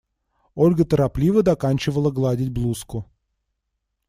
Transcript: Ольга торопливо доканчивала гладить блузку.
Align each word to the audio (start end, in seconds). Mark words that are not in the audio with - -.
Ольга 0.55 0.83
торопливо 0.85 1.41
доканчивала 1.43 2.09
гладить 2.11 2.51
блузку. 2.51 3.05